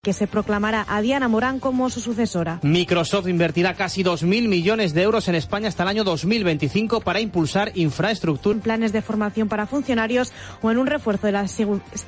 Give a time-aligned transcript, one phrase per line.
[0.00, 2.60] que se proclamará a Diana Morán como su sucesora.
[2.62, 7.72] Microsoft invertirá casi 2.000 millones de euros en España hasta el año 2025 para impulsar
[7.74, 8.54] infraestructura.
[8.54, 10.32] En planes de formación para funcionarios
[10.62, 11.46] o en un refuerzo de la,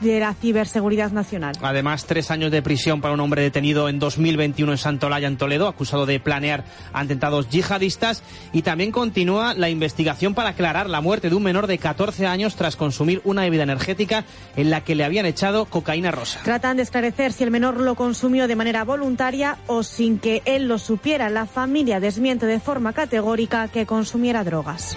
[0.02, 1.56] de la ciberseguridad nacional.
[1.62, 5.66] Además, tres años de prisión para un hombre detenido en 2021 en Santolaya, en Toledo,
[5.66, 8.22] acusado de planear atentados yihadistas.
[8.52, 12.54] Y también continúa la investigación para aclarar la muerte de un menor de 14 años
[12.54, 16.38] tras consumir una bebida energética en la que le habían echado cocaína rosa.
[16.44, 20.68] Tratan de esclarecer si el menor lo consumió de manera voluntaria o sin que él
[20.68, 21.28] lo supiera.
[21.28, 24.96] La familia desmiente de forma categórica que consumiera drogas.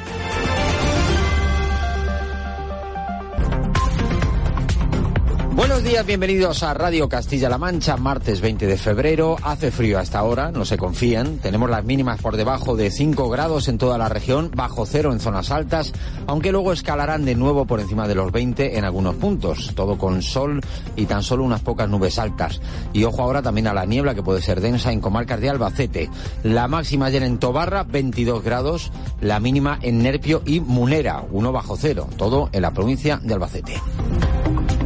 [5.63, 9.37] Buenos días, bienvenidos a Radio Castilla-La Mancha, martes 20 de febrero.
[9.41, 11.37] Hace frío hasta ahora, no se confíen.
[11.37, 15.21] Tenemos las mínimas por debajo de 5 grados en toda la región, bajo cero en
[15.21, 15.93] zonas altas,
[16.27, 19.71] aunque luego escalarán de nuevo por encima de los 20 en algunos puntos.
[19.73, 20.59] Todo con sol
[20.97, 22.59] y tan solo unas pocas nubes altas.
[22.91, 26.09] Y ojo ahora también a la niebla que puede ser densa en comarcas de Albacete.
[26.43, 28.91] La máxima ayer en Tobarra, 22 grados.
[29.21, 32.09] La mínima en Nerpio y Munera, 1 bajo cero.
[32.17, 33.81] Todo en la provincia de Albacete.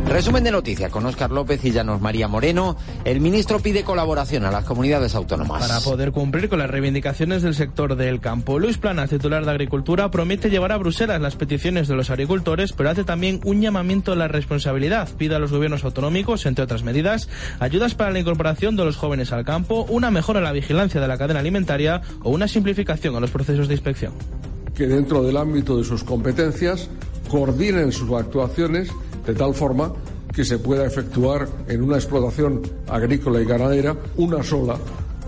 [0.09, 2.77] Resumen de noticias con Óscar López y Llanos María Moreno.
[3.03, 5.67] El ministro pide colaboración a las comunidades autónomas.
[5.67, 8.57] Para poder cumplir con las reivindicaciones del sector del campo.
[8.57, 12.89] Luis Planas, titular de Agricultura, promete llevar a Bruselas las peticiones de los agricultores, pero
[12.89, 15.09] hace también un llamamiento a la responsabilidad.
[15.17, 17.27] Pide a los gobiernos autonómicos, entre otras medidas,
[17.59, 21.07] ayudas para la incorporación de los jóvenes al campo, una mejora en la vigilancia de
[21.09, 24.13] la cadena alimentaria o una simplificación a los procesos de inspección.
[24.73, 26.89] Que dentro del ámbito de sus competencias
[27.29, 28.89] coordinen sus actuaciones
[29.27, 29.93] de tal forma
[30.33, 34.77] que se pueda efectuar en una explotación agrícola y ganadera una sola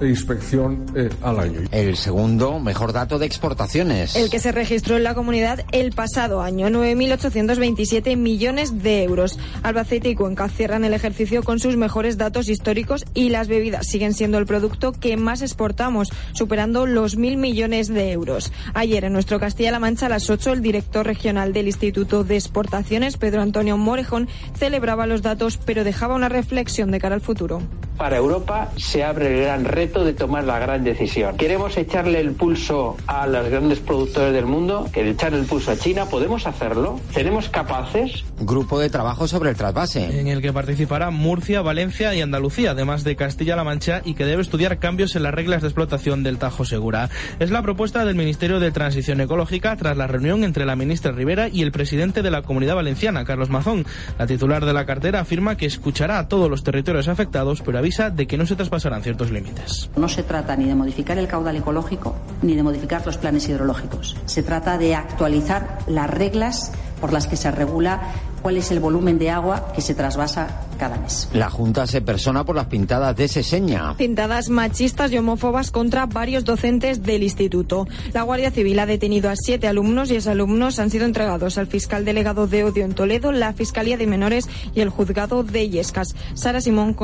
[0.08, 1.62] inspección eh, al año.
[1.72, 4.16] El segundo mejor dato de exportaciones.
[4.16, 9.38] El que se registró en la comunidad el pasado año, 9.827 millones de euros.
[9.64, 14.14] Albacete y Cuenca cierran el ejercicio con sus mejores datos históricos y las bebidas siguen
[14.14, 18.52] siendo el producto que más exportamos, superando los mil millones de euros.
[18.74, 23.18] Ayer en nuestro Castilla-La Mancha a las 8 el director regional del Instituto de Exportaciones,
[23.18, 27.62] Pedro Antonio Morejón, celebraba los datos pero dejaba una reflexión de cara al futuro.
[27.98, 31.36] Para Europa se abre el gran reto de tomar la gran decisión.
[31.36, 35.78] Queremos echarle el pulso a los grandes productores del mundo, que echarle el pulso a
[35.78, 37.00] China, ¿podemos hacerlo?
[37.14, 38.24] ¿Tenemos capaces?
[38.40, 40.20] Grupo de trabajo sobre el trasvase.
[40.20, 44.44] En el que participará Murcia, Valencia y Andalucía, además de Castilla-La Mancha, y que debe
[44.44, 47.10] estudiar cambios en las reglas de explotación del Tajo Segura.
[47.40, 51.50] Es la propuesta del Ministerio de Transición Ecológica tras la reunión entre la ministra Rivera
[51.50, 53.86] y el presidente de la Comunidad Valenciana, Carlos Mazón.
[54.20, 58.10] La titular de la cartera afirma que escuchará a todos los territorios afectados, pero avisa
[58.10, 59.79] de que no se traspasarán ciertos límites.
[59.96, 64.16] No se trata ni de modificar el caudal ecológico ni de modificar los planes hidrológicos.
[64.26, 68.02] Se trata de actualizar las reglas por las que se regula
[68.42, 71.30] cuál es el volumen de agua que se trasvasa cada mes.
[71.34, 73.96] La Junta se persona por las pintadas de Seseña.
[73.98, 77.88] Pintadas machistas y homófobas contra varios docentes del instituto.
[78.14, 81.68] La Guardia Civil ha detenido a siete alumnos y esos alumnos han sido entregados al
[81.68, 86.16] fiscal delegado de odio en Toledo, la Fiscalía de Menores y el juzgado de Illescas.
[86.34, 86.96] Sara Simón,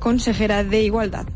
[0.00, 1.26] consejera de Igualdad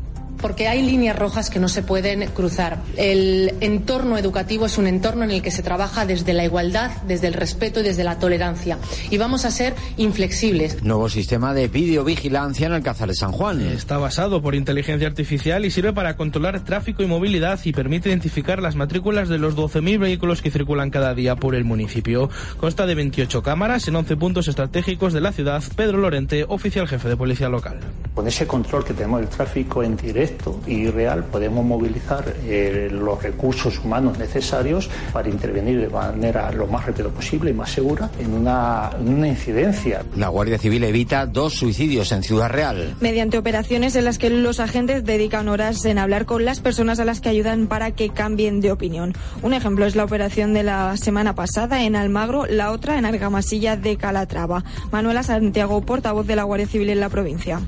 [0.45, 2.77] porque hay líneas rojas que no se pueden cruzar.
[2.97, 7.25] El entorno educativo es un entorno en el que se trabaja desde la igualdad, desde
[7.25, 8.77] el respeto y desde la tolerancia.
[9.09, 10.83] Y vamos a ser inflexibles.
[10.83, 13.59] Nuevo sistema de videovigilancia en el Cazar de San Juan.
[13.59, 18.61] Está basado por inteligencia artificial y sirve para controlar tráfico y movilidad y permite identificar
[18.61, 22.29] las matrículas de los 12.000 vehículos que circulan cada día por el municipio.
[22.59, 25.63] Consta de 28 cámaras en 11 puntos estratégicos de la ciudad.
[25.75, 27.79] Pedro Lorente, oficial jefe de policía local.
[28.15, 33.21] Con ese control que tenemos del tráfico en directo, y real podemos movilizar eh, los
[33.21, 38.33] recursos humanos necesarios para intervenir de manera lo más rápido posible y más segura en
[38.33, 40.03] una, en una incidencia.
[40.15, 42.95] La Guardia Civil evita dos suicidios en Ciudad Real.
[43.01, 47.05] Mediante operaciones en las que los agentes dedican horas en hablar con las personas a
[47.05, 49.13] las que ayudan para que cambien de opinión.
[49.41, 53.75] Un ejemplo es la operación de la semana pasada en Almagro, la otra en Argamasilla
[53.75, 54.63] de Calatrava.
[54.89, 57.59] Manuela Santiago, portavoz de la Guardia Civil en la provincia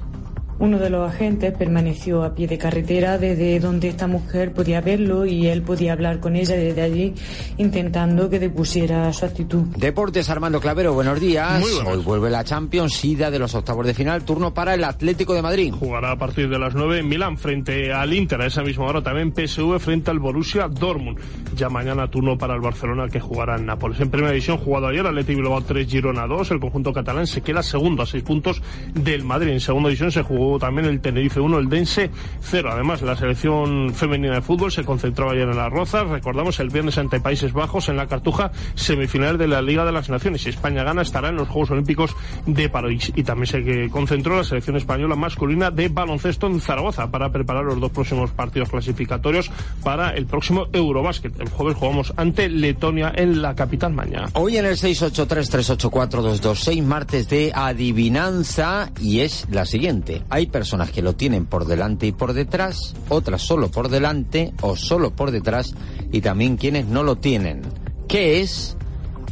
[0.59, 5.27] Uno de los agentes permaneció a pie de carretera desde donde esta mujer podía verlo
[5.27, 7.13] y él podía hablar con ella desde allí
[7.57, 9.63] intentando que depusiera su actitud.
[9.77, 11.59] Deportes Armando Clavero, buenos días.
[11.59, 11.93] Muy buenos.
[11.93, 15.43] Hoy vuelve la Champions, ida de los octavos de final, turno para el Atlético de
[15.43, 15.71] Madrid.
[15.77, 18.41] Jugará a partir de las 9 en Milán frente al Inter.
[18.41, 21.19] A esa misma hora también PSV frente al Borussia Dortmund.
[21.55, 23.99] Ya mañana turno para el Barcelona que jugará en Nápoles.
[23.99, 26.49] En primera división jugado ayer Atlético Bilbao 3 Girona 2.
[26.49, 28.61] El conjunto catalán se queda segundo a 6 puntos
[28.95, 29.51] del Madrid.
[29.51, 32.09] En segunda división se jugó también el Tenerife 1, el Dense
[32.41, 32.69] 0.
[32.71, 36.07] Además, la selección femenina de fútbol se concentraba ayer en las Rozas.
[36.07, 40.09] Recordamos el viernes ante Países Bajos en la Cartuja, semifinal de la Liga de las
[40.09, 40.41] Naciones.
[40.41, 42.15] Si España gana, estará en los Juegos Olímpicos
[42.45, 43.11] de París.
[43.15, 47.79] Y también se concentró la selección española masculina de baloncesto en Zaragoza para preparar los
[47.79, 49.51] dos próximos partidos clasificatorios
[49.83, 51.39] para el próximo Eurobásquet.
[51.39, 54.29] El jueves jugamos ante Letonia en la capital mañana.
[54.33, 60.23] Hoy en el 683-384-226, martes de adivinanza, y es la siguiente.
[60.37, 64.75] Hay personas que lo tienen por delante y por detrás, otras solo por delante o
[64.75, 65.73] solo por detrás,
[66.11, 67.63] y también quienes no lo tienen.
[68.07, 68.77] ¿Qué es?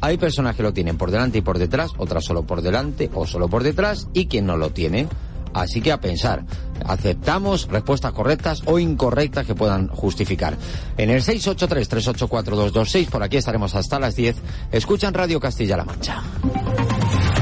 [0.01, 3.27] Hay personas que lo tienen por delante y por detrás, otras solo por delante o
[3.27, 5.07] solo por detrás, y quien no lo tiene.
[5.53, 6.43] Así que a pensar,
[6.83, 10.57] aceptamos respuestas correctas o incorrectas que puedan justificar.
[10.97, 14.37] En el 683-384-226, por aquí estaremos hasta las 10.
[14.71, 16.23] Escuchan Radio Castilla-La Mancha.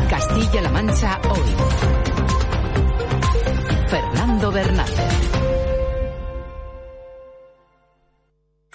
[0.10, 1.93] Castilla-La Mancha hoy.
[3.94, 5.00] Fernando Bernández.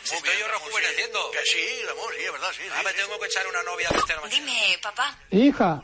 [0.00, 1.30] Estoy yo rejuveneciendo.
[1.32, 1.58] Que sí,
[1.90, 2.62] amor, sí, es verdad, sí.
[2.72, 5.18] Ah, me tengo que echar una novia este Dime, papá.
[5.32, 5.82] Hija,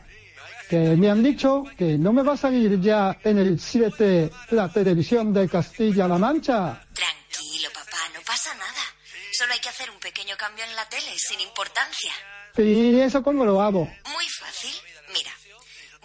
[0.69, 4.71] que me han dicho que no me va a salir ya en el 7 la
[4.71, 6.81] televisión de Castilla-La Mancha.
[6.93, 8.83] Tranquilo, papá, no pasa nada.
[9.33, 12.13] Solo hay que hacer un pequeño cambio en la tele, sin importancia.
[12.55, 13.81] ¿Y eso cómo lo hago?
[14.13, 14.71] Muy fácil.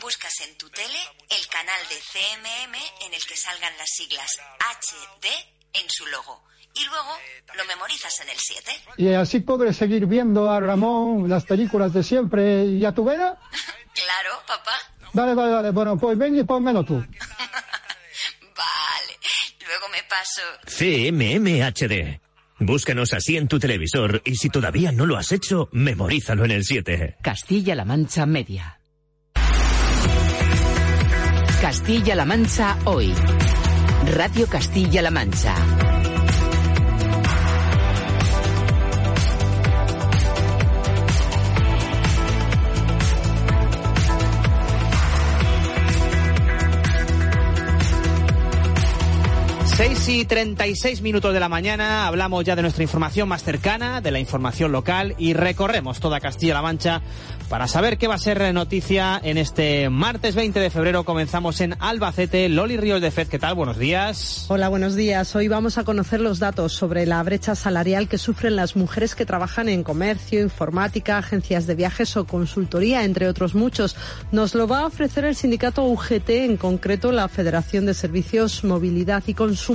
[0.00, 0.98] Buscas en tu tele
[1.28, 2.74] el canal de CMM
[3.06, 5.26] en el que salgan las siglas HD
[5.74, 6.42] en su logo.
[6.74, 7.18] Y luego
[7.56, 8.72] lo memorizas en el 7.
[8.96, 13.38] Y así podré seguir viendo a Ramón, las películas de siempre y a tu vera.
[13.92, 14.72] Claro, papá.
[15.12, 15.70] Vale, vale, vale.
[15.72, 16.94] Bueno, pues ven y pónmelo tú.
[18.54, 19.18] Vale.
[19.66, 20.42] Luego me paso.
[20.64, 22.20] CMMHD.
[22.60, 26.64] Búscanos así en tu televisor y si todavía no lo has hecho, memorízalo en el
[26.64, 27.16] 7.
[27.20, 28.79] Castilla-La Mancha Media.
[31.60, 33.12] Castilla-La Mancha hoy.
[34.16, 35.79] Radio Castilla-La Mancha.
[49.80, 54.10] Seis y 36 minutos de la mañana, hablamos ya de nuestra información más cercana, de
[54.10, 57.00] la información local y recorremos toda Castilla-La Mancha
[57.48, 61.04] para saber qué va a ser noticia en este martes 20 de febrero.
[61.04, 62.50] Comenzamos en Albacete.
[62.50, 63.54] Loli Ríos de Fez, ¿qué tal?
[63.54, 64.44] Buenos días.
[64.48, 65.34] Hola, buenos días.
[65.34, 69.24] Hoy vamos a conocer los datos sobre la brecha salarial que sufren las mujeres que
[69.24, 73.96] trabajan en comercio, informática, agencias de viajes o consultoría, entre otros muchos.
[74.30, 79.24] Nos lo va a ofrecer el sindicato UGT, en concreto la Federación de Servicios, Movilidad
[79.26, 79.69] y Consumo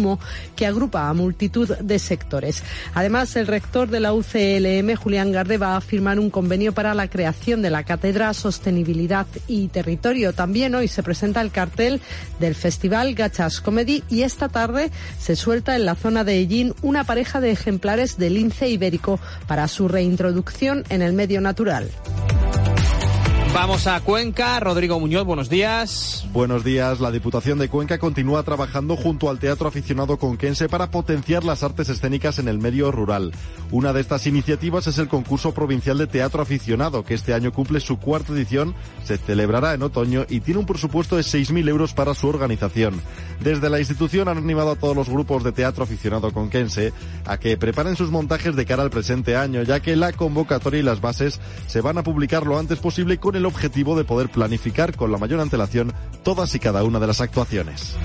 [0.55, 2.63] que agrupa a multitud de sectores.
[2.93, 7.09] Además, el rector de la UCLM, Julián Garde, va a firmar un convenio para la
[7.09, 10.33] creación de la Cátedra Sostenibilidad y Territorio.
[10.33, 12.01] También hoy se presenta el cartel
[12.39, 17.03] del Festival Gachas Comedy y esta tarde se suelta en la zona de Ellín una
[17.03, 21.89] pareja de ejemplares del lince ibérico para su reintroducción en el medio natural.
[23.55, 24.59] Vamos a Cuenca.
[24.59, 26.27] Rodrigo Muñoz, buenos días.
[26.33, 26.99] Buenos días.
[26.99, 31.87] La Diputación de Cuenca continúa trabajando junto al Teatro Aficionado Conquense para potenciar las artes
[31.87, 33.31] escénicas en el medio rural.
[33.71, 37.79] Una de estas iniciativas es el concurso provincial de teatro aficionado, que este año cumple
[37.79, 38.75] su cuarta edición,
[39.05, 43.01] se celebrará en otoño y tiene un presupuesto de 6.000 euros para su organización.
[43.39, 46.93] Desde la institución han animado a todos los grupos de teatro aficionado conquense
[47.25, 50.83] a que preparen sus montajes de cara al presente año, ya que la convocatoria y
[50.83, 54.95] las bases se van a publicar lo antes posible con el objetivo de poder planificar
[54.95, 57.95] con la mayor antelación todas y cada una de las actuaciones.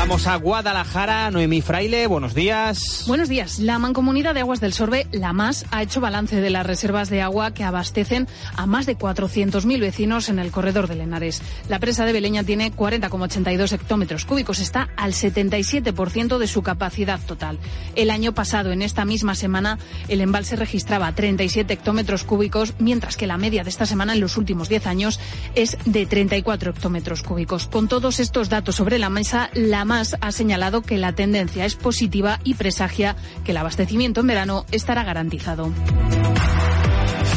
[0.00, 3.02] Vamos a Guadalajara, Noemí Fraile, buenos días.
[3.08, 3.58] Buenos días.
[3.58, 7.20] La Mancomunidad de Aguas del Sorbe, la MAS, ha hecho balance de las reservas de
[7.20, 11.42] agua que abastecen a más de 400.000 vecinos en el corredor de Lenares.
[11.68, 17.58] La presa de Beleña tiene 40,82 hectómetros cúbicos, está al 77% de su capacidad total.
[17.96, 23.26] El año pasado, en esta misma semana, el embalse registraba 37 hectómetros cúbicos, mientras que
[23.26, 25.18] la media de esta semana en los últimos 10 años
[25.56, 27.66] es de 34 hectómetros cúbicos.
[27.66, 31.74] Con todos estos datos sobre la mesa, la MAS ha señalado que la tendencia es
[31.74, 35.72] positiva y presagia que el abastecimiento en verano estará garantizado.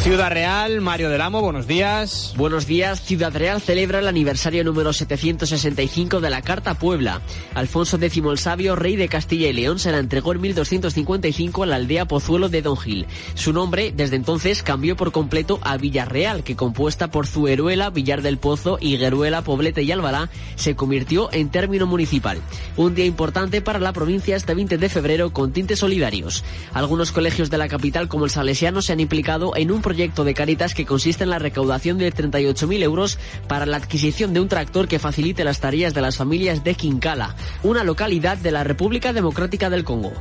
[0.02, 2.34] Ciudad Real, Mario del Amo, buenos días.
[2.36, 3.02] Buenos días.
[3.02, 7.22] Ciudad Real celebra el aniversario número 765 de la Carta Puebla.
[7.54, 11.66] Alfonso X el Sabio, rey de Castilla y León, se la entregó en 1255 a
[11.68, 13.06] la aldea Pozuelo de Don Gil.
[13.36, 18.40] Su nombre, desde entonces, cambió por completo a Villarreal, que compuesta por Zueruela, Villar del
[18.40, 22.40] Pozo, Higueruela, Poblete y Albalá, se convirtió en término municipal.
[22.76, 26.44] Un día importante para la provincia este 20 de febrero con tintes solidarios.
[26.74, 30.34] Algunos colegios de la capital, como el Salesiano, se han implicado en un proyecto de
[30.34, 33.20] Caritas que consiste en la recaudación de 38.000 euros
[33.50, 37.36] para la adquisición de un tractor que facilite las tareas de las familias de Quincala,
[37.62, 40.14] una localidad de la República Democrática del Congo.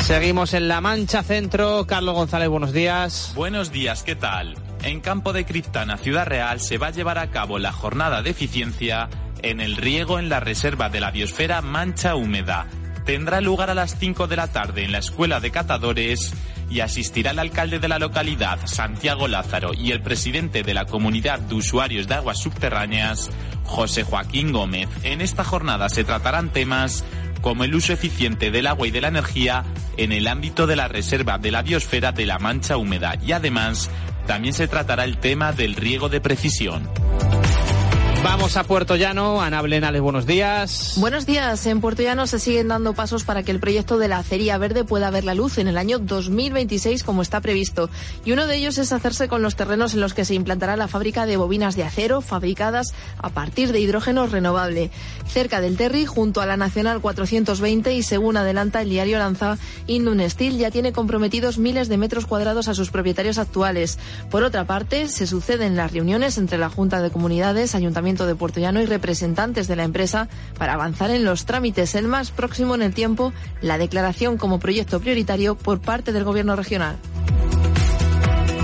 [0.00, 1.86] Seguimos en La Mancha Centro.
[1.86, 3.32] Carlos González, buenos días.
[3.34, 4.54] Buenos días, ¿qué tal?
[4.82, 8.30] En Campo de Criptana, Ciudad Real, se va a llevar a cabo la jornada de
[8.30, 9.08] eficiencia
[9.40, 12.66] en el riego en la reserva de la biosfera Mancha Húmeda.
[13.06, 16.34] Tendrá lugar a las 5 de la tarde en la Escuela de Catadores
[16.72, 21.38] y asistirá el alcalde de la localidad, Santiago Lázaro, y el presidente de la comunidad
[21.38, 23.30] de usuarios de aguas subterráneas,
[23.64, 24.88] José Joaquín Gómez.
[25.02, 27.04] En esta jornada se tratarán temas
[27.42, 29.64] como el uso eficiente del agua y de la energía
[29.98, 33.90] en el ámbito de la reserva de la biosfera de la Mancha Húmeda y además
[34.26, 37.01] también se tratará el tema del riego de precisión.
[38.22, 39.42] Vamos a Puerto Llano.
[39.42, 40.94] Ana Blenales, buenos días.
[40.96, 41.66] Buenos días.
[41.66, 44.84] En Puerto Llano se siguen dando pasos para que el proyecto de la acería verde
[44.84, 47.90] pueda ver la luz en el año 2026 como está previsto.
[48.24, 50.86] Y uno de ellos es hacerse con los terrenos en los que se implantará la
[50.86, 54.92] fábrica de bobinas de acero fabricadas a partir de hidrógeno renovable.
[55.26, 60.20] Cerca del Terry, junto a la Nacional 420 y según adelanta el diario Lanza, Indun
[60.30, 63.98] Steel ya tiene comprometidos miles de metros cuadrados a sus propietarios actuales.
[64.30, 68.60] Por otra parte, se suceden las reuniones entre la Junta de Comunidades, Ayuntamiento de Puerto
[68.60, 70.28] Llano y representantes de la empresa
[70.58, 71.94] para avanzar en los trámites.
[71.94, 76.54] El más próximo en el tiempo, la declaración como proyecto prioritario por parte del Gobierno
[76.54, 76.98] regional.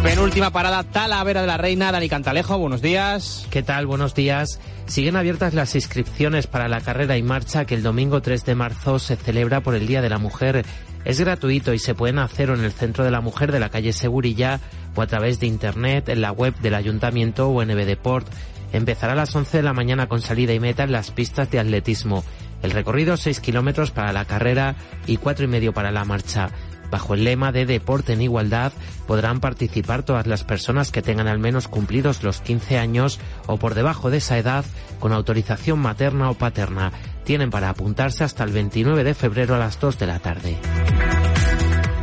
[0.03, 3.47] Penúltima parada, Talavera de la Reina, Dani Cantalejo, buenos días.
[3.51, 3.87] ¿Qué tal?
[3.87, 4.61] Buenos días.
[4.87, 9.01] Siguen abiertas las inscripciones para la carrera y marcha que el domingo 3 de marzo
[9.01, 10.65] se celebra por el Día de la Mujer.
[11.05, 13.93] Es gratuito y se pueden hacer en el Centro de la Mujer de la calle
[13.93, 14.61] Segurilla
[14.95, 18.29] o a través de Internet, en la web del Ayuntamiento o en Deport.
[18.73, 21.59] Empezará a las 11 de la mañana con salida y meta en las pistas de
[21.59, 22.25] atletismo.
[22.63, 24.75] El recorrido 6 kilómetros para la carrera
[25.07, 26.51] y cuatro y medio para la marcha.
[26.91, 28.73] Bajo el lema de Deporte en Igualdad
[29.07, 33.75] podrán participar todas las personas que tengan al menos cumplidos los 15 años o por
[33.75, 34.65] debajo de esa edad
[34.99, 36.93] con autorización materna o paterna.
[37.25, 40.57] Tienen para apuntarse hasta el 29 de febrero a las 2 de la tarde.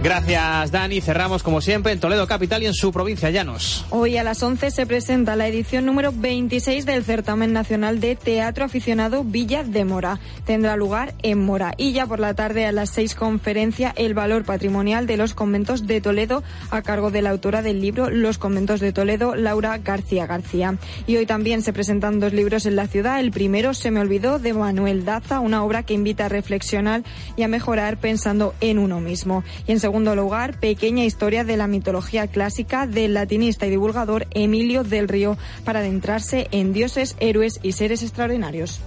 [0.06, 1.02] Gracias, Dani.
[1.02, 3.88] Cerramos, como siempre, en Toledo Capital y en su provincia Llanos.
[3.90, 8.66] Hoy a las 11 se presenta la edición número 26 del Certamen Nacional de Teatro
[8.66, 10.20] Aficionado Villa de Mora.
[10.46, 11.74] Tendrá lugar en Mora.
[11.76, 15.88] Y ya por la tarde a las 6 conferencia El valor patrimonial de los conventos
[15.88, 20.28] de Toledo a cargo de la autora del libro Los conventos de Toledo, Laura García
[20.28, 20.78] García.
[21.08, 23.20] Y hoy también se presentan dos libros en la ciudad.
[23.20, 27.02] El primero, Se me olvidó, de Manuel Daza, una obra que invita a reflexionar
[27.36, 29.44] y a mejorar pensando en uno mismo.
[29.66, 34.84] Y en segundo lugar, pequeña historia de la mitología clásica del latinista y divulgador Emilio
[34.84, 38.82] del Río para adentrarse en dioses, héroes y seres extraordinarios.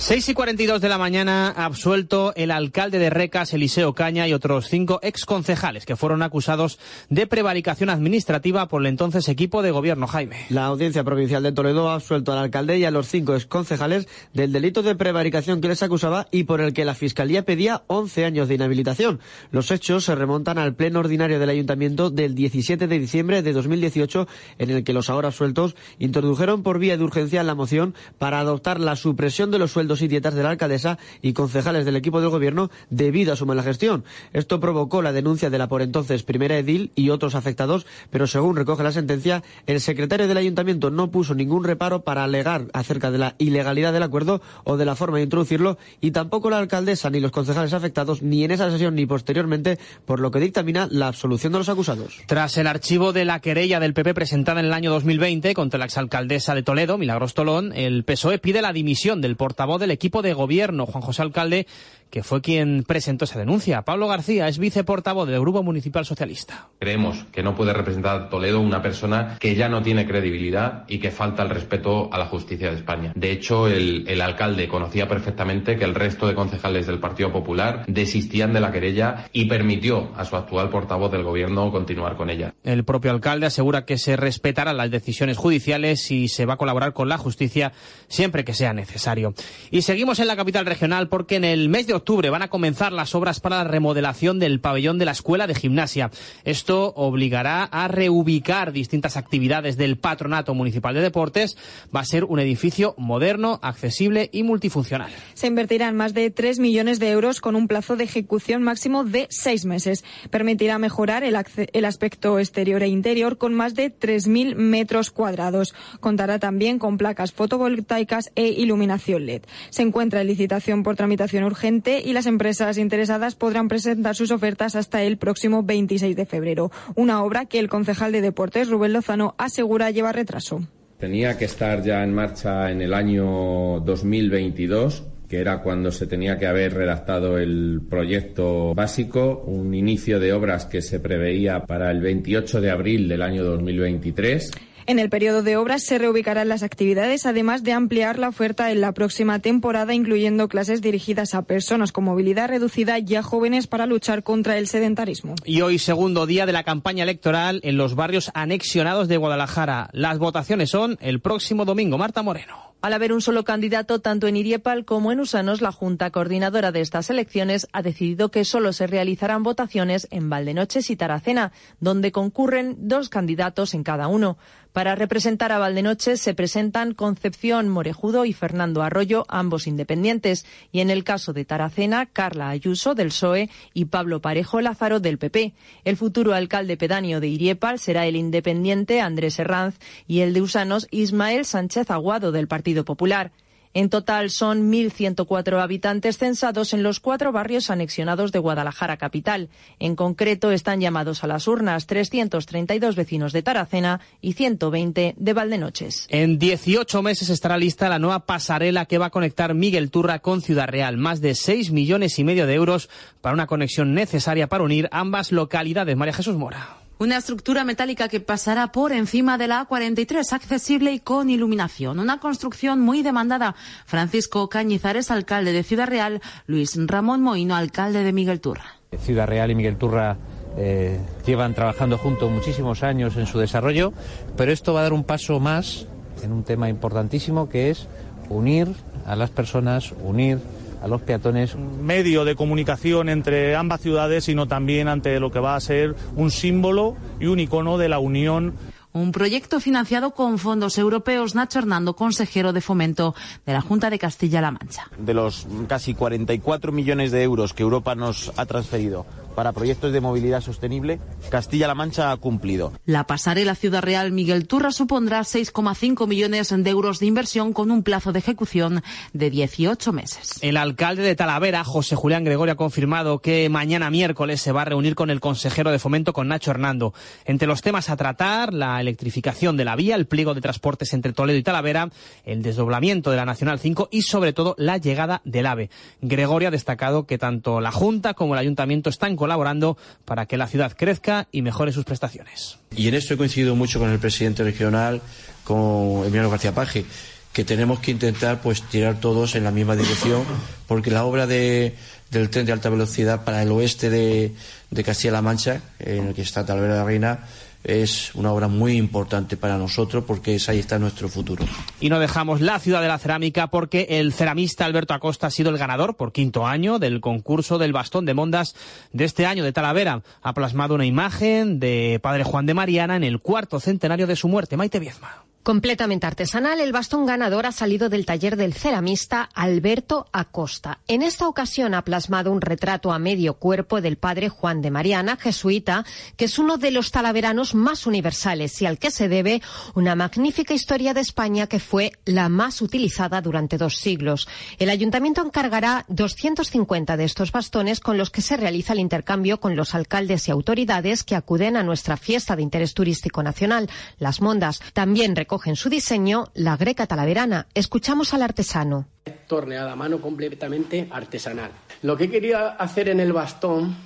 [0.00, 4.66] 6 y 42 de la mañana, absuelto el alcalde de Recas, Eliseo Caña, y otros
[4.66, 6.78] cinco exconcejales que fueron acusados
[7.10, 10.46] de prevaricación administrativa por el entonces equipo de gobierno Jaime.
[10.48, 14.52] La Audiencia Provincial de Toledo ha absuelto al alcalde y a los cinco exconcejales del
[14.52, 18.48] delito de prevaricación que les acusaba y por el que la Fiscalía pedía 11 años
[18.48, 19.20] de inhabilitación.
[19.52, 24.26] Los hechos se remontan al pleno ordinario del Ayuntamiento del 17 de diciembre de 2018,
[24.58, 28.80] en el que los ahora sueltos introdujeron por vía de urgencia la moción para adoptar
[28.80, 32.30] la supresión de los sueldos y dietas de la alcaldesa y concejales del equipo del
[32.30, 34.04] gobierno debido a su mala gestión.
[34.32, 38.56] Esto provocó la denuncia de la por entonces primera edil y otros afectados, pero según
[38.56, 43.18] recoge la sentencia, el secretario del ayuntamiento no puso ningún reparo para alegar acerca de
[43.18, 47.20] la ilegalidad del acuerdo o de la forma de introducirlo y tampoco la alcaldesa ni
[47.20, 51.52] los concejales afectados ni en esa sesión ni posteriormente, por lo que dictamina la absolución
[51.52, 52.20] de los acusados.
[52.26, 55.86] Tras el archivo de la querella del PP presentada en el año 2020 contra la
[55.86, 60.32] exalcaldesa de Toledo, Milagros Tolón, el PSOE pide la dimisión del portavoz del equipo de
[60.32, 61.66] gobierno, Juan José Alcalde,
[62.10, 63.82] que fue quien presentó esa denuncia.
[63.82, 66.68] Pablo García es viceportavoz del Grupo Municipal Socialista.
[66.78, 70.98] Creemos que no puede representar a Toledo una persona que ya no tiene credibilidad y
[70.98, 73.12] que falta el respeto a la justicia de España.
[73.14, 77.84] De hecho, el, el alcalde conocía perfectamente que el resto de concejales del Partido Popular
[77.86, 82.52] desistían de la querella y permitió a su actual portavoz del gobierno continuar con ella.
[82.64, 86.92] El propio alcalde asegura que se respetarán las decisiones judiciales y se va a colaborar
[86.92, 87.72] con la justicia
[88.08, 89.34] siempre que sea necesario.
[89.72, 92.92] Y seguimos en la capital regional porque en el mes de octubre van a comenzar
[92.92, 96.10] las obras para la remodelación del pabellón de la Escuela de Gimnasia.
[96.44, 101.56] Esto obligará a reubicar distintas actividades del Patronato Municipal de Deportes.
[101.94, 105.12] Va a ser un edificio moderno, accesible y multifuncional.
[105.34, 109.28] Se invertirán más de 3 millones de euros con un plazo de ejecución máximo de
[109.30, 110.04] seis meses.
[110.30, 111.36] Permitirá mejorar el,
[111.72, 115.74] el aspecto exterior e interior con más de 3.000 metros cuadrados.
[116.00, 119.42] Contará también con placas fotovoltaicas e iluminación LED.
[119.70, 124.76] Se encuentra en licitación por tramitación urgente y las empresas interesadas podrán presentar sus ofertas
[124.76, 126.70] hasta el próximo 26 de febrero.
[126.94, 130.60] Una obra que el concejal de Deportes, Rubén Lozano, asegura lleva retraso.
[130.98, 136.36] Tenía que estar ya en marcha en el año 2022 que era cuando se tenía
[136.36, 142.00] que haber redactado el proyecto básico, un inicio de obras que se preveía para el
[142.00, 144.50] 28 de abril del año 2023.
[144.86, 148.80] En el periodo de obras se reubicarán las actividades, además de ampliar la oferta en
[148.80, 153.86] la próxima temporada, incluyendo clases dirigidas a personas con movilidad reducida y a jóvenes para
[153.86, 155.34] luchar contra el sedentarismo.
[155.44, 159.90] Y hoy, segundo día de la campaña electoral en los barrios anexionados de Guadalajara.
[159.92, 161.98] Las votaciones son el próximo domingo.
[161.98, 162.69] Marta Moreno.
[162.82, 166.80] Al haber un solo candidato tanto en Iriepal como en Usanos, la Junta Coordinadora de
[166.80, 172.76] estas elecciones ha decidido que solo se realizarán votaciones en Valdenoches y Taracena, donde concurren
[172.88, 174.38] dos candidatos en cada uno.
[174.72, 180.90] Para representar a Valdenoches se presentan Concepción Morejudo y Fernando Arroyo, ambos independientes, y en
[180.90, 185.54] el caso de Taracena, Carla Ayuso del PSOE y Pablo Parejo Lázaro del PP.
[185.84, 190.86] El futuro alcalde pedáneo de Iriepal será el independiente Andrés Herranz y el de Usanos
[190.92, 193.32] Ismael Sánchez Aguado del Partido Popular.
[193.72, 199.48] En total son 1.104 habitantes censados en los cuatro barrios anexionados de Guadalajara capital.
[199.78, 206.08] En concreto están llamados a las urnas 332 vecinos de Taracena y 120 de Valdenoches.
[206.10, 210.42] En 18 meses estará lista la nueva pasarela que va a conectar Miguel Turra con
[210.42, 210.96] Ciudad Real.
[210.96, 215.30] Más de 6 millones y medio de euros para una conexión necesaria para unir ambas
[215.30, 215.96] localidades.
[215.96, 216.79] María Jesús Mora.
[217.00, 221.98] Una estructura metálica que pasará por encima de la A43, accesible y con iluminación.
[221.98, 223.54] Una construcción muy demandada.
[223.86, 228.74] Francisco Cañizares, alcalde de Ciudad Real, Luis Ramón Moino, alcalde de Miguel Turra.
[228.98, 230.18] Ciudad Real y Miguel Turra
[230.58, 233.94] eh, llevan trabajando juntos muchísimos años en su desarrollo,
[234.36, 235.86] pero esto va a dar un paso más
[236.22, 237.88] en un tema importantísimo que es
[238.28, 238.68] unir
[239.06, 240.38] a las personas, unir
[240.80, 241.56] a los peatones.
[241.56, 246.30] Medio de comunicación entre ambas ciudades, sino también ante lo que va a ser un
[246.30, 248.54] símbolo y un icono de la unión.
[248.92, 251.34] Un proyecto financiado con fondos europeos.
[251.34, 253.14] Nacho Hernando, consejero de fomento
[253.46, 254.90] de la Junta de Castilla-La Mancha.
[254.98, 260.00] De los casi 44 millones de euros que Europa nos ha transferido para proyectos de
[260.00, 261.00] movilidad sostenible,
[261.30, 262.72] Castilla-La Mancha ha cumplido.
[262.84, 267.82] La pasarela Ciudad Real Miguel Turra supondrá 6,5 millones de euros de inversión con un
[267.82, 270.38] plazo de ejecución de 18 meses.
[270.42, 274.66] El alcalde de Talavera, José Julián Gregorio, ha confirmado que mañana miércoles se va a
[274.66, 276.92] reunir con el consejero de fomento, con Nacho Hernando.
[277.24, 281.12] Entre los temas a tratar, la electrificación de la vía, el pliego de transportes entre
[281.12, 281.90] Toledo y Talavera,
[282.24, 285.70] el desdoblamiento de la Nacional 5 y, sobre todo, la llegada del AVE.
[286.00, 290.46] Gregorio ha destacado que tanto la Junta como el Ayuntamiento están colaborando para que la
[290.46, 292.58] ciudad crezca y mejore sus prestaciones.
[292.74, 295.00] Y en esto he coincidido mucho con el presidente regional,
[295.44, 296.84] con Emiliano García Paje,
[297.32, 300.24] que tenemos que intentar pues tirar todos en la misma dirección,
[300.66, 301.74] porque la obra de,
[302.10, 304.34] del tren de alta velocidad para el oeste de,
[304.70, 307.26] de Castilla-La Mancha, en el que está Talavera de la Reina,
[307.64, 311.44] es una obra muy importante para nosotros porque es, ahí está nuestro futuro.
[311.80, 315.50] Y no dejamos la ciudad de la cerámica porque el ceramista Alberto Acosta ha sido
[315.50, 318.54] el ganador por quinto año del concurso del bastón de mondas
[318.92, 320.02] de este año de Talavera.
[320.22, 324.28] Ha plasmado una imagen de Padre Juan de Mariana en el cuarto centenario de su
[324.28, 324.56] muerte.
[324.56, 325.29] Maite Viezma.
[325.42, 330.80] Completamente artesanal, el bastón ganador ha salido del taller del ceramista Alberto Acosta.
[330.86, 335.16] En esta ocasión ha plasmado un retrato a medio cuerpo del padre Juan de Mariana,
[335.16, 335.86] jesuita,
[336.18, 339.40] que es uno de los talaveranos más universales y al que se debe
[339.74, 344.28] una magnífica historia de España que fue la más utilizada durante dos siglos.
[344.58, 349.56] El ayuntamiento encargará 250 de estos bastones con los que se realiza el intercambio con
[349.56, 354.60] los alcaldes y autoridades que acuden a nuestra fiesta de interés turístico nacional, las Mondas.
[354.74, 355.14] También
[355.46, 357.46] en su diseño la greca talaverana.
[357.54, 358.86] Escuchamos al artesano.
[359.26, 361.52] Torneada a mano completamente artesanal.
[361.82, 363.76] Lo que quería hacer en el bastón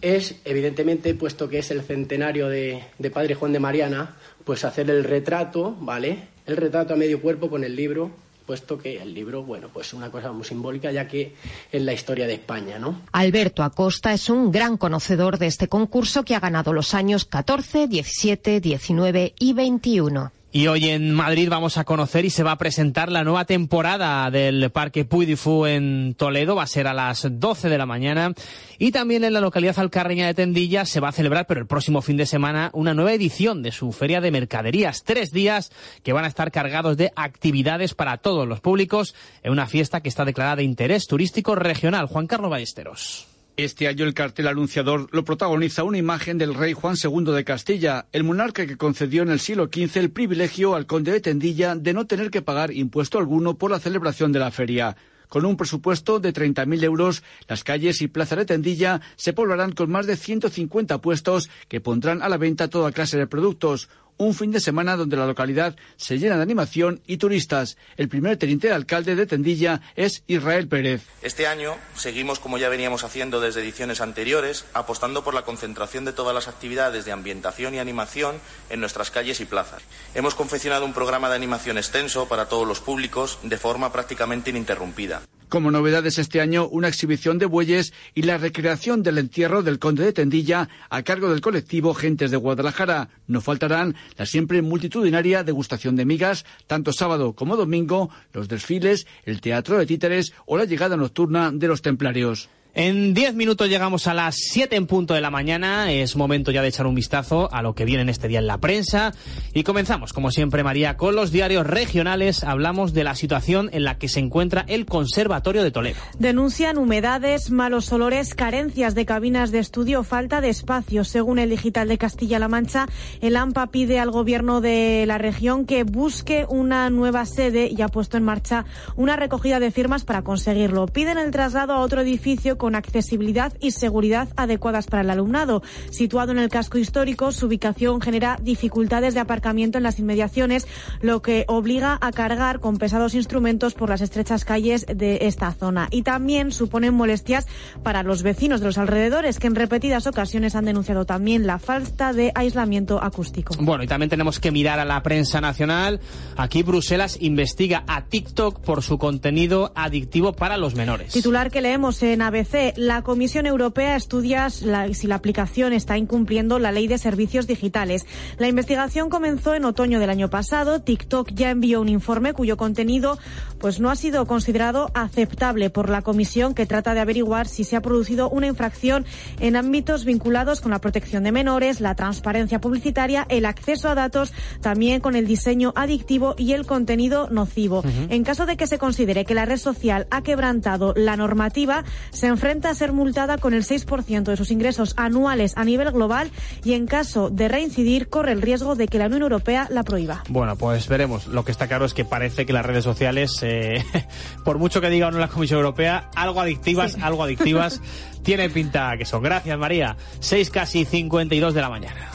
[0.00, 4.90] es, evidentemente, puesto que es el centenario de, de Padre Juan de Mariana, pues hacer
[4.90, 6.28] el retrato, ¿vale?
[6.46, 8.10] El retrato a medio cuerpo con el libro
[8.50, 11.36] puesto que el libro, bueno, pues una cosa muy simbólica ya que
[11.70, 13.02] es la historia de España, ¿no?
[13.12, 17.86] Alberto Acosta es un gran conocedor de este concurso que ha ganado los años 14,
[17.86, 20.32] 17, 19 y 21.
[20.52, 24.28] Y hoy en Madrid vamos a conocer y se va a presentar la nueva temporada
[24.32, 26.56] del Parque Fou en Toledo.
[26.56, 28.34] Va a ser a las 12 de la mañana.
[28.76, 32.02] Y también en la localidad alcarreña de Tendilla se va a celebrar, pero el próximo
[32.02, 35.04] fin de semana, una nueva edición de su Feria de Mercaderías.
[35.04, 35.70] Tres días
[36.02, 40.08] que van a estar cargados de actividades para todos los públicos en una fiesta que
[40.08, 42.06] está declarada de interés turístico regional.
[42.06, 43.29] Juan Carlos Ballesteros.
[43.64, 48.06] Este año el cartel anunciador lo protagoniza una imagen del rey Juan II de Castilla,
[48.10, 51.92] el monarca que concedió en el siglo XV el privilegio al conde de Tendilla de
[51.92, 54.96] no tener que pagar impuesto alguno por la celebración de la feria.
[55.28, 59.90] Con un presupuesto de 30.000 euros, las calles y plaza de Tendilla se poblarán con
[59.90, 63.90] más de 150 puestos que pondrán a la venta toda clase de productos
[64.20, 67.78] un fin de semana donde la localidad se llena de animación y turistas.
[67.96, 71.06] El primer teniente de alcalde de Tendilla es Israel Pérez.
[71.22, 76.12] Este año seguimos, como ya veníamos haciendo desde ediciones anteriores, apostando por la concentración de
[76.12, 78.36] todas las actividades de ambientación y animación
[78.68, 79.82] en nuestras calles y plazas.
[80.14, 85.22] Hemos confeccionado un programa de animación extenso para todos los públicos de forma prácticamente ininterrumpida.
[85.50, 90.04] Como novedades este año, una exhibición de bueyes y la recreación del entierro del conde
[90.04, 93.08] de Tendilla a cargo del colectivo Gentes de Guadalajara.
[93.26, 99.40] No faltarán la siempre multitudinaria degustación de migas, tanto sábado como domingo, los desfiles, el
[99.40, 102.48] teatro de títeres o la llegada nocturna de los templarios.
[102.72, 105.90] En diez minutos llegamos a las siete en punto de la mañana.
[105.90, 108.46] Es momento ya de echar un vistazo a lo que viene en este día en
[108.46, 109.12] la prensa.
[109.52, 112.44] Y comenzamos, como siempre, María, con los diarios regionales.
[112.44, 115.98] Hablamos de la situación en la que se encuentra el Conservatorio de Toledo.
[116.20, 121.02] Denuncian humedades, malos olores, carencias de cabinas de estudio, falta de espacio.
[121.02, 122.86] Según el digital de Castilla-La Mancha,
[123.20, 127.88] el AMPA pide al gobierno de la región que busque una nueva sede y ha
[127.88, 130.86] puesto en marcha una recogida de firmas para conseguirlo.
[130.86, 135.62] Piden el traslado a otro edificio con accesibilidad y seguridad adecuadas para el alumnado.
[135.90, 140.68] Situado en el casco histórico, su ubicación genera dificultades de aparcamiento en las inmediaciones,
[141.00, 145.88] lo que obliga a cargar con pesados instrumentos por las estrechas calles de esta zona.
[145.90, 147.46] Y también suponen molestias
[147.82, 152.12] para los vecinos de los alrededores, que en repetidas ocasiones han denunciado también la falta
[152.12, 153.54] de aislamiento acústico.
[153.58, 155.98] Bueno, y también tenemos que mirar a la prensa nacional.
[156.36, 161.14] Aquí Bruselas investiga a TikTok por su contenido adictivo para los menores.
[161.14, 166.72] Titular que leemos en ABC la Comisión Europea estudia si la aplicación está incumpliendo la
[166.72, 168.06] ley de servicios digitales.
[168.38, 170.80] La investigación comenzó en otoño del año pasado.
[170.80, 173.18] TikTok ya envió un informe cuyo contenido
[173.60, 177.76] pues no ha sido considerado aceptable por la Comisión que trata de averiguar si se
[177.76, 179.04] ha producido una infracción
[179.38, 184.32] en ámbitos vinculados con la protección de menores, la transparencia publicitaria, el acceso a datos,
[184.60, 187.84] también con el diseño adictivo y el contenido nocivo.
[188.08, 192.26] En caso de que se considere que la red social ha quebrantado la normativa, se
[192.26, 196.30] enfrenta a ser multada con el 6% de sus ingresos anuales a nivel global
[196.64, 200.24] y en caso de reincidir corre el riesgo de que la Unión Europea la prohíba.
[200.28, 201.26] Bueno, pues veremos.
[201.26, 203.49] Lo que está claro es que parece que las redes sociales, eh,
[204.44, 207.80] por mucho que diga o no la Comisión Europea, algo adictivas, algo adictivas,
[208.22, 209.22] tiene pinta que son.
[209.22, 209.96] Gracias, María.
[210.20, 212.10] 6 casi 52 de la mañana.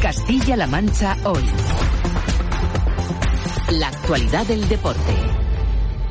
[0.00, 1.44] Castilla-La Mancha hoy.
[3.72, 5.37] La actualidad del deporte.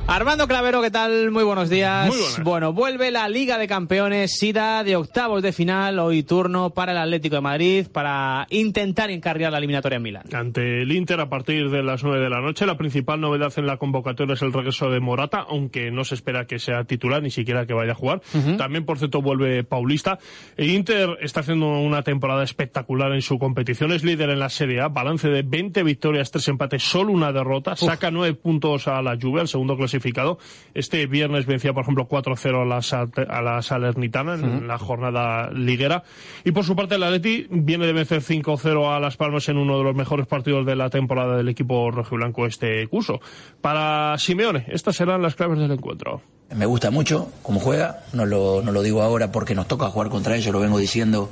[0.10, 1.32] Armando Clavero, ¿qué tal?
[1.32, 2.08] Muy buenos días.
[2.08, 2.44] Muy.
[2.46, 6.98] Bueno, vuelve la Liga de Campeones, ida de octavos de final, hoy turno para el
[6.98, 10.24] Atlético de Madrid para intentar encarrilar la eliminatoria en Milán.
[10.34, 13.68] Ante el Inter a partir de las nueve de la noche, la principal novedad en
[13.68, 17.30] la convocatoria es el regreso de Morata, aunque no se espera que sea titular, ni
[17.30, 18.22] siquiera que vaya a jugar.
[18.58, 20.20] También, por cierto, vuelve Paulista.
[20.56, 24.80] El Inter está haciendo una temporada espectacular en su competición, es líder en la Serie
[24.80, 29.18] A, balance de 20 victorias, 3 empates, solo una derrota, saca 9 puntos a la
[29.22, 29.97] Juve, al segundo clasificado
[30.74, 36.04] este viernes vencía, por ejemplo, 4-0 a la, a la Salernitana en la jornada liguera.
[36.44, 39.78] Y por su parte, el Atleti viene de vencer 5-0 a Las Palmas en uno
[39.78, 43.20] de los mejores partidos de la temporada del equipo rojiblanco este curso.
[43.62, 46.22] Para Simeone, estas serán las claves del encuentro.
[46.56, 50.10] Me gusta mucho cómo juega, no lo, no lo digo ahora porque nos toca jugar
[50.10, 51.30] contra ellos, lo vengo diciendo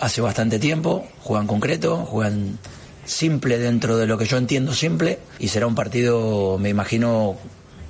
[0.00, 1.06] hace bastante tiempo.
[1.20, 2.58] Juegan concreto, juegan
[3.04, 7.36] simple dentro de lo que yo entiendo simple y será un partido, me imagino,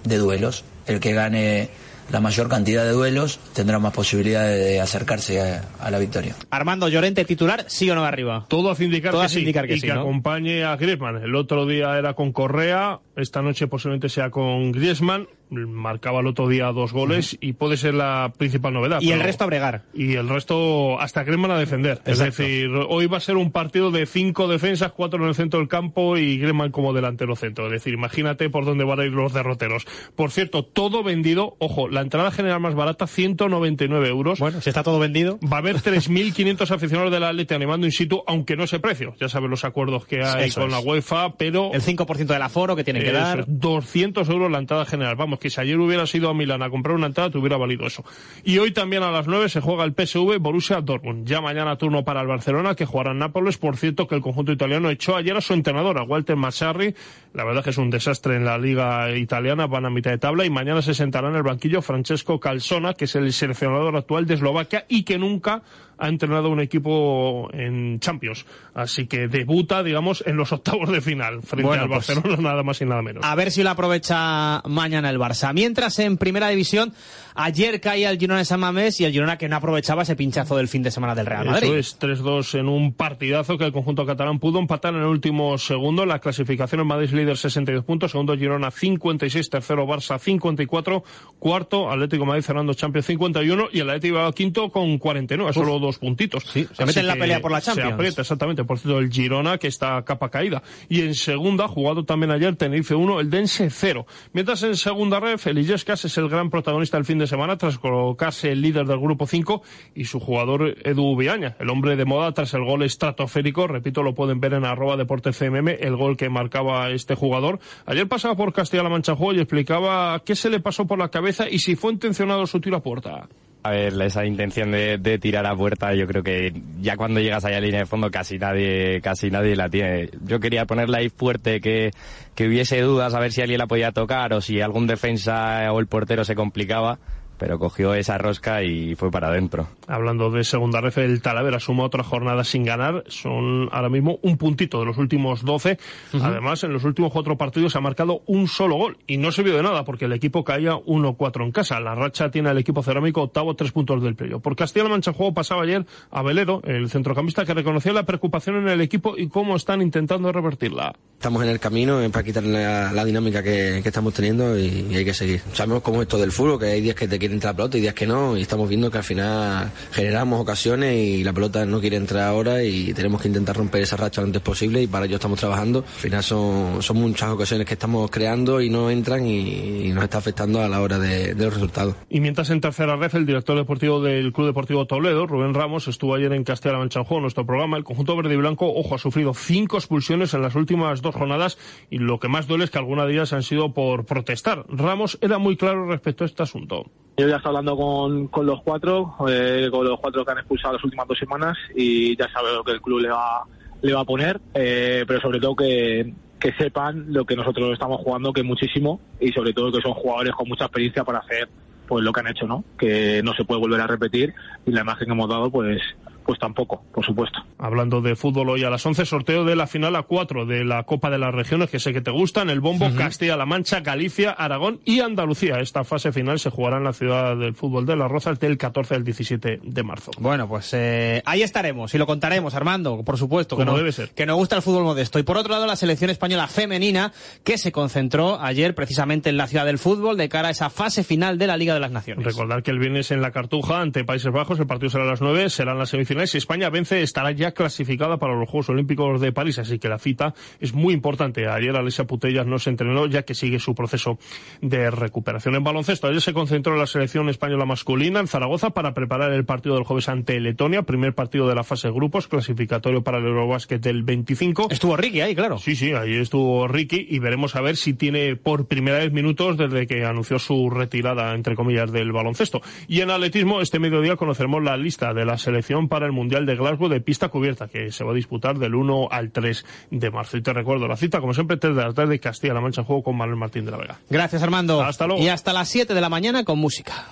[0.05, 0.65] de duelos.
[0.87, 1.69] El que gane
[2.11, 6.35] la mayor cantidad de duelos tendrá más posibilidades de acercarse a, a, la victoria.
[6.51, 8.45] Armando Llorente titular, sí o no arriba.
[8.49, 10.01] Todo hace indicar Todo que hace sí indicar que y sí, que ¿no?
[10.01, 11.23] acompañe a Griezmann.
[11.23, 15.27] El otro día era con Correa, esta noche posiblemente sea con Griezmann.
[15.53, 19.01] Marcaba el otro día dos goles y puede ser la principal novedad.
[19.01, 19.83] Y el resto a bregar.
[19.95, 22.01] Y el resto hasta Griezmann a defender.
[22.05, 25.61] Es decir, hoy va a ser un partido de cinco defensas, cuatro en el centro
[25.61, 27.67] del campo y Griezmann como delantero centro.
[27.67, 29.87] Es decir, imagínate por dónde van a ir los derroteros.
[30.17, 31.57] Por cierto, todo vendido.
[31.59, 34.39] Ojo, la entrada general más barata, 199 euros.
[34.39, 35.39] Bueno, si está todo vendido.
[35.41, 39.15] Va a haber 3.500 aficionados del Atleti animando in situ, aunque no ese precio.
[39.21, 40.77] Ya sabes los acuerdos que hay Eso con es.
[40.77, 41.73] la UEFA, pero...
[41.73, 43.41] El 5% del aforo que tienen que dar.
[43.41, 45.17] es, 200 euros la entrada general.
[45.17, 47.85] Vamos, que si ayer hubieras ido a Milán a comprar una entrada, te hubiera valido
[47.85, 48.05] eso.
[48.45, 51.27] Y hoy también a las 9 se juega el PSV Borussia Dortmund.
[51.27, 53.59] Ya mañana turno para el Barcelona, que jugará en Nápoles.
[53.59, 56.95] Por cierto, que el conjunto italiano echó ayer a su entrenador, a Walter Massarri.
[57.35, 60.45] La verdad que es un desastre en la liga italiana, van a mitad de tabla.
[60.45, 64.35] Y mañana se sentará en el banquillo Francesco Calzona, que es el seleccionador actual de
[64.35, 65.63] Eslovaquia y que nunca
[66.03, 68.45] ha entrenado un equipo en Champions.
[68.75, 72.63] Así que debuta, digamos, en los octavos de final, frente Bueno, al pues- Barcelona, nada
[72.65, 73.25] más y nada menos.
[73.25, 75.55] A ver si lo aprovecha mañana el Barça.
[75.55, 76.93] Mientras en primera división,
[77.35, 80.57] ayer caía el Girona de San Mamés y el Girona que no aprovechaba ese pinchazo
[80.57, 81.69] del fin de semana del Real Madrid.
[81.69, 85.57] Eso es, 3-2 en un partidazo que el conjunto catalán pudo empatar en el último
[85.59, 86.07] segundo.
[86.07, 91.05] La clasificación en Madrid líder 62 puntos, segundo Girona 56, tercero Barça 54,
[91.39, 95.99] cuarto Atlético Madrid cerrando Champions 51 y el Atlético va quinto con 49, solo dos
[95.99, 96.45] puntitos.
[96.45, 97.89] se mete en la pelea por la Champions.
[97.89, 98.65] Se aprieta, exactamente.
[98.65, 100.63] Por cierto, el Girona que está a capa caída.
[100.89, 104.07] Y en segunda, jugado también ayer, Tenerife 1, el Dense 0.
[104.33, 108.51] Mientras en segunda red, Felillescas es el gran protagonista del fin de semana tras colocarse
[108.53, 109.63] el líder del grupo 5
[109.95, 113.67] y su jugador Edu Viaña, el hombre de moda tras el gol estratosférico.
[113.67, 117.59] Repito, lo pueden ver en arroba deporte CMM, el gol que marcaba este jugador.
[117.87, 121.49] Ayer pasaba por Castilla-La Mancha Juego y explicaba qué se le pasó por la cabeza
[121.49, 123.29] y si fue intencionado su tiro a puerta.
[123.65, 127.45] A ver, esa intención de, de tirar a puerta, yo creo que ya cuando llegas
[127.45, 130.11] allá a línea de fondo casi nadie, casi nadie la tiene.
[130.25, 131.93] Yo quería ponerla ahí fuerte, que,
[132.35, 135.79] que hubiese dudas a ver si alguien la podía tocar o si algún defensa o
[135.79, 136.99] el portero se complicaba,
[137.43, 139.67] pero cogió esa rosca y fue para adentro.
[139.89, 143.03] Hablando de segunda red, el Talavera suma otra jornada sin ganar.
[143.09, 145.77] Son ahora mismo un puntito de los últimos 12.
[146.23, 148.99] Además, en los últimos cuatro partidos se ha marcado un solo gol.
[149.09, 151.81] Y no sirvió de nada porque el equipo caía 1-4 en casa.
[151.81, 154.39] La racha tiene al equipo cerámico octavo, tres puntos del playo.
[154.39, 158.69] Por Castilla-La Mancha juego pasaba ayer a Velero, el centrocampista que reconoció la preocupación en
[158.69, 160.95] el equipo y cómo están intentando revertirla.
[161.15, 164.95] Estamos en el camino para quitar la, la dinámica que, que estamos teniendo y, y
[164.95, 165.41] hay que seguir.
[165.53, 167.81] Sabemos cómo es esto del fútbol, que hay días que te quiere la pelota y
[167.81, 171.81] días que no, y estamos viendo que al final generamos ocasiones y la pelota no
[171.81, 175.07] quiere entrar ahora y tenemos que intentar romper esa racha lo antes posible y para
[175.07, 175.81] ello estamos trabajando.
[175.81, 180.19] Al final son, son muchas ocasiones que estamos creando y no entran y, nos está
[180.19, 181.95] afectando a la hora de, de los resultados.
[182.09, 186.15] Y mientras en tercera red, el director deportivo del Club Deportivo Toledo, Rubén Ramos, estuvo
[186.15, 187.77] ayer en Castilla-La Mancha en juego, nuestro programa.
[187.77, 191.59] El conjunto verde y blanco, ojo, ha sufrido cinco expulsiones en las últimas dos jornadas
[191.91, 194.65] y lo que más duele es que algunas de ellas han sido por protestar.
[194.69, 196.87] Ramos era muy claro respecto a este asunto.
[197.23, 200.75] Yo ya estoy hablando con, con los cuatro, eh, con los cuatro que han expulsado
[200.75, 203.45] las últimas dos semanas y ya sabe lo que el club le va,
[203.81, 208.01] le va a poner, eh, pero sobre todo que, que sepan lo que nosotros estamos
[208.01, 211.49] jugando, que muchísimo, y sobre todo que son jugadores con mucha experiencia para hacer
[211.87, 212.65] pues lo que han hecho, ¿no?
[212.77, 214.35] Que no se puede volver a repetir
[214.67, 215.81] y la imagen que hemos dado, pues
[216.25, 217.39] pues tampoco, por supuesto.
[217.59, 220.83] Hablando de fútbol hoy a las 11, sorteo de la final a 4 de la
[220.85, 224.81] Copa de las Regiones, que sé que te gustan, el Bombo, Castilla-La Mancha, Galicia, Aragón
[224.85, 225.61] y Andalucía.
[225.61, 228.95] Esta fase final se jugará en la ciudad del fútbol de Las Rozas del 14
[228.95, 230.11] al 17 de marzo.
[230.19, 233.93] Bueno, pues eh, ahí estaremos y lo contaremos, Armando, por supuesto, que, Como no- debe
[233.93, 234.11] ser.
[234.11, 235.19] que nos gusta el fútbol modesto.
[235.19, 237.13] Y por otro lado, la selección española femenina,
[237.45, 241.05] que se concentró ayer precisamente en la ciudad del fútbol de cara a esa fase
[241.05, 242.25] final de la Liga de las Naciones.
[242.25, 245.21] Recordar que el viernes en la Cartuja ante Países Bajos, el partido será a las
[245.21, 246.12] 9, serán las semifinales.
[246.27, 249.99] Si España vence, estará ya clasificada para los Juegos Olímpicos de París, así que la
[249.99, 251.49] cita es muy importante.
[251.49, 254.19] Ayer Alessia Putellas no se entrenó, ya que sigue su proceso
[254.61, 255.55] de recuperación.
[255.55, 259.75] En baloncesto, ayer se concentró la selección española masculina en Zaragoza para preparar el partido
[259.75, 263.81] del jueves ante Letonia, primer partido de la fase de grupos, clasificatorio para el Eurobásquet
[263.81, 264.69] del 25.
[264.71, 265.59] Estuvo Ricky ahí, claro.
[265.59, 269.57] Sí, sí, ahí estuvo Ricky y veremos a ver si tiene por primera vez minutos
[269.57, 272.61] desde que anunció su retirada, entre comillas, del baloncesto.
[272.89, 276.57] Y en atletismo, este mediodía conoceremos la lista de la selección para el Mundial de
[276.57, 280.37] Glasgow de pista cubierta, que se va a disputar del 1 al 3 de marzo.
[280.37, 283.03] Y te recuerdo la cita, como siempre, 3 de la tarde, Castilla-La Mancha en juego
[283.03, 283.99] con Manuel Martín de la Vega.
[284.11, 284.83] Gracias, Armando.
[284.83, 285.23] Hasta luego.
[285.23, 287.07] Y hasta las 7 de la mañana con música.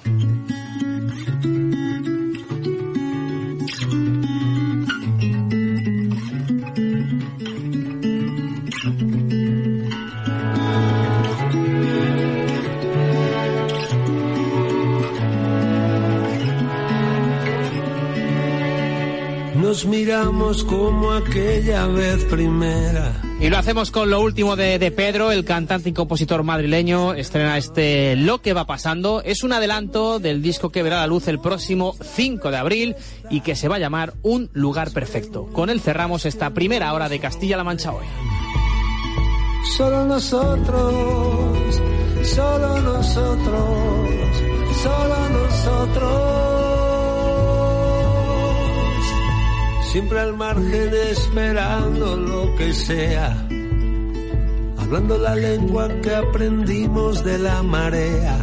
[19.70, 25.30] Nos miramos como aquella vez primera Y lo hacemos con lo último de, de, Pedro,
[25.30, 27.14] el cantante y compositor madrileño.
[27.14, 29.22] Estrena este Lo que va pasando.
[29.24, 32.96] Es un adelanto del disco que verá la luz el próximo 5 de abril
[33.30, 35.46] y que se va a llamar Un lugar perfecto.
[35.52, 38.06] Con él cerramos esta primera hora de Castilla-La Mancha hoy.
[39.76, 41.80] Solo nosotros,
[42.24, 44.09] solo nosotros,
[44.83, 46.49] solo nosotros.
[49.90, 53.48] Siempre al margen esperando lo que sea,
[54.79, 58.38] hablando la lengua que aprendimos de la marea,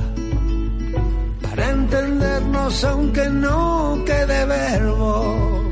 [1.41, 5.63] para entendernos aunque no quede verbo,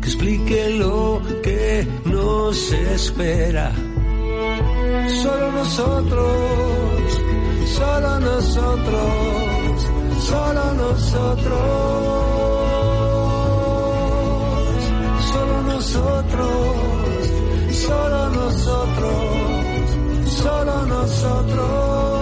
[0.00, 3.72] que explique lo que nos espera.
[5.20, 7.20] Solo nosotros,
[7.76, 9.88] solo nosotros,
[10.28, 12.41] solo nosotros.
[15.92, 17.26] Nosotros,
[17.70, 19.12] solo nosotros,
[20.26, 22.21] solo nosotros.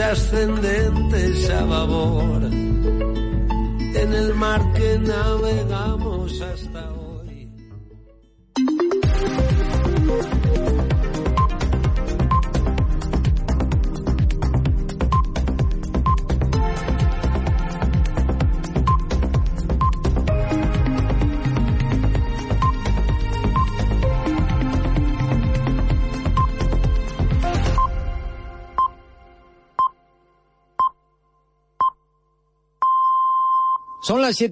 [0.00, 6.77] Ascendentes a babor en el mar que navegamos hasta